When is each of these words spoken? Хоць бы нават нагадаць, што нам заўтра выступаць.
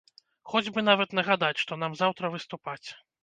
Хоць 0.53 0.71
бы 0.77 0.83
нават 0.87 1.13
нагадаць, 1.19 1.59
што 1.65 1.77
нам 1.83 1.99
заўтра 2.01 2.33
выступаць. 2.37 2.83